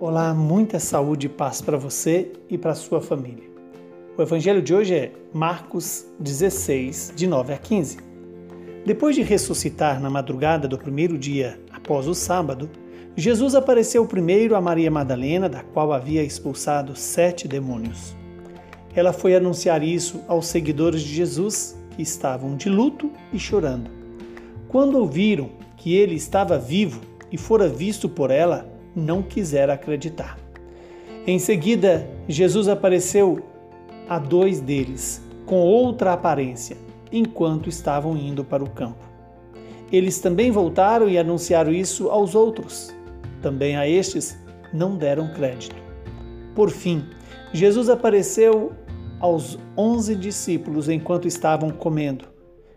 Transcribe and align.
Olá, 0.00 0.32
muita 0.32 0.78
saúde 0.78 1.26
e 1.26 1.28
paz 1.28 1.60
para 1.60 1.76
você 1.76 2.30
e 2.48 2.56
para 2.56 2.76
sua 2.76 3.00
família. 3.00 3.50
O 4.16 4.22
evangelho 4.22 4.62
de 4.62 4.72
hoje 4.72 4.94
é 4.94 5.12
Marcos 5.34 6.06
16, 6.20 7.14
de 7.16 7.26
9 7.26 7.52
a 7.52 7.58
15. 7.58 7.96
Depois 8.86 9.16
de 9.16 9.22
ressuscitar 9.22 10.00
na 10.00 10.08
madrugada 10.08 10.68
do 10.68 10.78
primeiro 10.78 11.18
dia 11.18 11.58
após 11.72 12.06
o 12.06 12.14
sábado, 12.14 12.70
Jesus 13.16 13.56
apareceu 13.56 14.06
primeiro 14.06 14.54
a 14.54 14.60
Maria 14.60 14.88
Madalena, 14.88 15.48
da 15.48 15.64
qual 15.64 15.92
havia 15.92 16.22
expulsado 16.22 16.94
sete 16.94 17.48
demônios. 17.48 18.14
Ela 18.94 19.12
foi 19.12 19.34
anunciar 19.34 19.82
isso 19.82 20.20
aos 20.28 20.46
seguidores 20.46 21.02
de 21.02 21.12
Jesus, 21.12 21.76
que 21.96 22.02
estavam 22.02 22.56
de 22.56 22.68
luto 22.68 23.10
e 23.32 23.38
chorando. 23.38 23.90
Quando 24.68 24.96
ouviram 24.96 25.50
que 25.76 25.96
ele 25.96 26.14
estava 26.14 26.56
vivo 26.56 27.00
e 27.32 27.36
fora 27.36 27.68
visto 27.68 28.08
por 28.08 28.30
ela, 28.30 28.77
não 28.98 29.22
quisera 29.22 29.74
acreditar. 29.74 30.38
Em 31.26 31.38
seguida, 31.38 32.08
Jesus 32.28 32.68
apareceu 32.68 33.40
a 34.08 34.18
dois 34.18 34.60
deles, 34.60 35.22
com 35.46 35.60
outra 35.60 36.12
aparência, 36.12 36.76
enquanto 37.12 37.68
estavam 37.68 38.16
indo 38.16 38.44
para 38.44 38.64
o 38.64 38.70
campo. 38.70 39.06
Eles 39.90 40.20
também 40.20 40.50
voltaram 40.50 41.08
e 41.08 41.16
anunciaram 41.16 41.72
isso 41.72 42.10
aos 42.10 42.34
outros. 42.34 42.94
Também 43.40 43.76
a 43.76 43.88
estes 43.88 44.38
não 44.72 44.96
deram 44.96 45.32
crédito. 45.32 45.76
Por 46.54 46.70
fim, 46.70 47.04
Jesus 47.52 47.88
apareceu 47.88 48.72
aos 49.20 49.58
onze 49.76 50.14
discípulos 50.14 50.88
enquanto 50.88 51.26
estavam 51.26 51.70
comendo. 51.70 52.26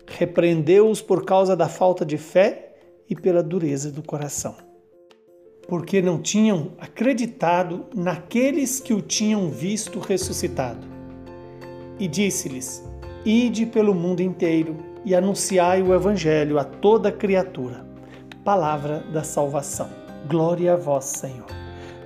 Repreendeu-os 0.06 1.02
por 1.02 1.24
causa 1.24 1.56
da 1.56 1.68
falta 1.68 2.04
de 2.04 2.16
fé 2.16 2.74
e 3.08 3.14
pela 3.14 3.42
dureza 3.42 3.90
do 3.90 4.02
coração 4.02 4.71
porque 5.68 6.02
não 6.02 6.18
tinham 6.18 6.72
acreditado 6.78 7.86
naqueles 7.94 8.80
que 8.80 8.92
o 8.92 9.00
tinham 9.00 9.50
visto 9.50 9.98
ressuscitado. 9.98 10.86
E 11.98 12.08
disse-lhes: 12.08 12.84
Ide 13.24 13.66
pelo 13.66 13.94
mundo 13.94 14.20
inteiro 14.20 14.76
e 15.04 15.14
anunciai 15.14 15.82
o 15.82 15.94
Evangelho 15.94 16.58
a 16.58 16.64
toda 16.64 17.12
criatura. 17.12 17.86
Palavra 18.44 19.04
da 19.12 19.22
salvação. 19.22 19.88
Glória 20.28 20.74
a 20.74 20.76
vós, 20.76 21.04
Senhor. 21.04 21.46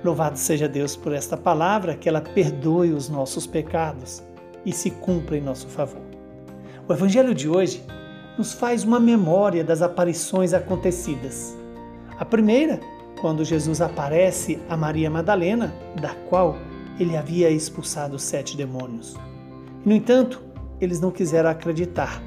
Louvado 0.03 0.37
seja 0.37 0.67
Deus 0.67 0.95
por 0.95 1.11
esta 1.11 1.35
palavra, 1.35 1.95
que 1.95 2.07
ela 2.07 2.21
perdoe 2.21 2.91
os 2.91 3.09
nossos 3.09 3.47
pecados 3.47 4.23
e 4.65 4.71
se 4.71 4.91
cumpra 4.91 5.37
em 5.37 5.41
nosso 5.41 5.67
favor. 5.67 6.01
O 6.87 6.93
Evangelho 6.93 7.33
de 7.33 7.49
hoje 7.49 7.83
nos 8.37 8.53
faz 8.53 8.83
uma 8.83 8.99
memória 8.99 9.63
das 9.63 9.81
aparições 9.81 10.53
acontecidas. 10.53 11.57
A 12.19 12.23
primeira 12.23 12.79
quando 13.21 13.43
Jesus 13.43 13.81
aparece 13.81 14.59
a 14.69 14.77
Maria 14.77 15.09
Madalena, 15.09 15.73
da 15.99 16.13
qual 16.29 16.57
ele 16.99 17.15
havia 17.15 17.49
expulsado 17.49 18.17
sete 18.17 18.55
demônios. 18.55 19.15
No 19.85 19.93
entanto, 19.93 20.41
eles 20.79 20.99
não 20.99 21.11
quiseram 21.11 21.49
acreditar 21.49 22.21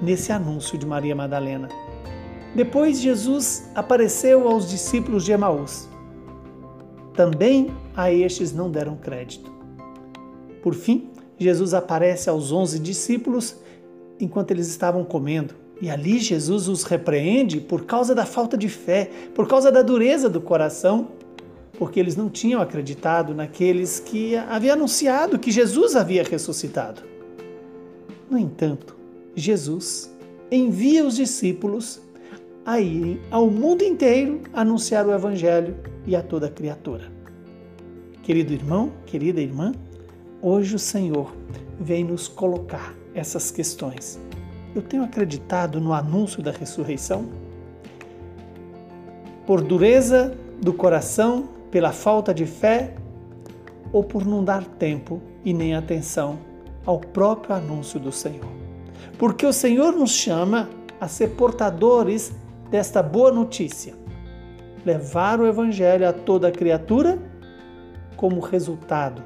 nesse 0.00 0.32
anúncio 0.32 0.76
de 0.78 0.86
Maria 0.86 1.14
Madalena. 1.14 1.68
Depois, 2.54 3.00
Jesus 3.00 3.70
apareceu 3.74 4.48
aos 4.48 4.68
discípulos 4.68 5.24
de 5.24 5.32
Emaús. 5.32 5.88
Também 7.14 7.70
a 7.96 8.12
estes 8.12 8.52
não 8.52 8.70
deram 8.70 8.96
crédito. 8.96 9.52
Por 10.62 10.74
fim, 10.74 11.10
Jesus 11.38 11.74
aparece 11.74 12.30
aos 12.30 12.52
onze 12.52 12.78
discípulos 12.78 13.56
enquanto 14.20 14.50
eles 14.50 14.68
estavam 14.68 15.04
comendo. 15.04 15.54
E 15.80 15.90
ali 15.90 16.18
Jesus 16.18 16.68
os 16.68 16.84
repreende 16.84 17.60
por 17.60 17.84
causa 17.84 18.14
da 18.14 18.24
falta 18.24 18.56
de 18.56 18.68
fé, 18.68 19.10
por 19.34 19.46
causa 19.46 19.70
da 19.72 19.82
dureza 19.82 20.28
do 20.28 20.40
coração, 20.40 21.08
porque 21.78 21.98
eles 21.98 22.16
não 22.16 22.30
tinham 22.30 22.60
acreditado 22.60 23.34
naqueles 23.34 23.98
que 23.98 24.36
havia 24.36 24.74
anunciado 24.74 25.38
que 25.38 25.50
Jesus 25.50 25.96
havia 25.96 26.22
ressuscitado. 26.22 27.02
No 28.30 28.38
entanto, 28.38 28.96
Jesus 29.34 30.10
envia 30.50 31.04
os 31.04 31.16
discípulos 31.16 32.00
a 32.64 32.80
irem 32.80 33.20
ao 33.30 33.50
mundo 33.50 33.82
inteiro 33.82 34.40
anunciar 34.52 35.06
o 35.06 35.12
Evangelho 35.12 35.76
e 36.06 36.16
a 36.16 36.22
toda 36.22 36.48
criatura. 36.48 37.12
Querido 38.22 38.52
irmão, 38.52 38.92
querida 39.04 39.40
irmã, 39.40 39.72
hoje 40.40 40.76
o 40.76 40.78
Senhor 40.78 41.34
vem 41.78 42.04
nos 42.04 42.26
colocar 42.26 42.94
essas 43.14 43.50
questões 43.50 44.18
eu 44.74 44.82
tenho 44.82 45.04
acreditado 45.04 45.80
no 45.80 45.92
anúncio 45.92 46.42
da 46.42 46.50
ressurreição? 46.50 47.26
Por 49.46 49.62
dureza 49.62 50.36
do 50.60 50.72
coração, 50.72 51.48
pela 51.70 51.92
falta 51.92 52.34
de 52.34 52.46
fé 52.46 52.94
ou 53.92 54.02
por 54.02 54.24
não 54.26 54.42
dar 54.42 54.64
tempo 54.64 55.20
e 55.44 55.52
nem 55.52 55.74
atenção 55.74 56.38
ao 56.84 56.98
próprio 56.98 57.54
anúncio 57.54 58.00
do 58.00 58.10
Senhor? 58.10 58.48
Porque 59.18 59.46
o 59.46 59.52
Senhor 59.52 59.92
nos 59.92 60.10
chama 60.10 60.68
a 61.00 61.06
ser 61.06 61.30
portadores 61.30 62.32
desta 62.70 63.02
boa 63.02 63.30
notícia, 63.30 63.94
levar 64.84 65.40
o 65.40 65.46
Evangelho 65.46 66.08
a 66.08 66.12
toda 66.12 66.50
criatura 66.50 67.18
como 68.16 68.40
resultado 68.40 69.22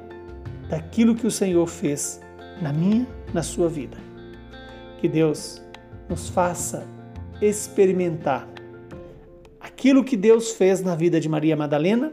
daquilo 0.69 1.15
que 1.15 1.25
o 1.25 1.31
Senhor 1.31 1.65
fez 1.65 2.21
na 2.61 2.71
minha, 2.71 3.07
na 3.33 3.41
sua 3.41 3.67
vida. 3.67 4.08
Que 4.99 5.07
Deus 5.07 5.61
nos 6.09 6.27
faça 6.27 6.85
experimentar 7.41 8.47
aquilo 9.59 10.03
que 10.03 10.17
Deus 10.17 10.51
fez 10.51 10.81
na 10.81 10.93
vida 10.93 11.21
de 11.21 11.29
Maria 11.29 11.55
Madalena 11.55 12.11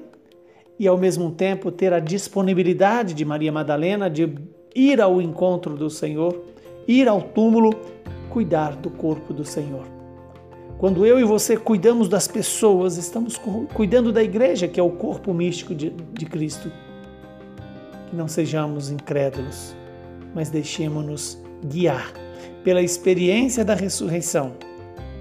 e, 0.79 0.87
ao 0.87 0.97
mesmo 0.97 1.33
tempo, 1.33 1.73
ter 1.73 1.93
a 1.93 1.99
disponibilidade 1.99 3.13
de 3.13 3.25
Maria 3.25 3.51
Madalena 3.51 4.09
de 4.09 4.33
ir 4.73 5.01
ao 5.01 5.21
encontro 5.21 5.75
do 5.75 5.91
Senhor, 5.91 6.45
ir 6.87 7.09
ao 7.09 7.21
túmulo, 7.21 7.71
cuidar 8.31 8.77
do 8.77 8.91
corpo 8.91 9.33
do 9.33 9.45
Senhor. 9.45 9.85
Quando 10.79 11.05
eu 11.05 11.19
e 11.19 11.25
você 11.25 11.57
cuidamos 11.57 12.09
das 12.09 12.29
pessoas, 12.29 12.99
estamos 12.99 13.41
cuidando 13.75 14.13
da 14.13 14.23
igreja, 14.23 14.69
que 14.69 14.79
é 14.79 14.83
o 14.83 14.91
corpo 14.91 15.35
místico 15.35 15.75
de, 15.75 15.91
de 15.91 16.27
Cristo. 16.27 16.71
Que 18.11 18.15
não 18.15 18.29
sejamos 18.29 18.91
incrédulos, 18.91 19.75
mas 20.35 20.51
deixemos-nos 20.51 21.43
guiar 21.65 22.26
pela 22.67 22.83
experiência 22.83 23.65
da 23.65 23.77
ressurreição 23.77 24.55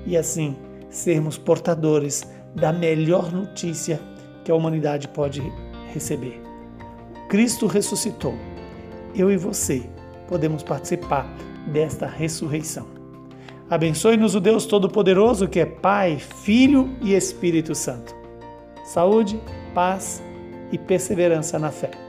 e 0.03 0.17
assim 0.17 0.55
sermos 0.89 1.37
portadores 1.37 2.27
da 2.55 2.73
melhor 2.73 3.31
notícia 3.31 3.99
que 4.43 4.49
a 4.49 4.55
humanidade 4.55 5.07
pode 5.09 5.43
receber. 5.93 6.41
Cristo 7.29 7.67
ressuscitou. 7.67 8.33
Eu 9.15 9.31
e 9.31 9.37
você 9.37 9.83
podemos 10.27 10.63
participar 10.63 11.31
desta 11.67 12.07
ressurreição. 12.07 12.87
Abençoe-nos 13.69 14.33
o 14.33 14.39
Deus 14.39 14.65
Todo-Poderoso, 14.65 15.47
que 15.47 15.59
é 15.59 15.67
Pai, 15.67 16.17
Filho 16.17 16.97
e 16.99 17.13
Espírito 17.13 17.75
Santo. 17.75 18.15
Saúde, 18.83 19.39
paz 19.71 20.19
e 20.71 20.79
perseverança 20.79 21.59
na 21.59 21.69
fé. 21.69 22.04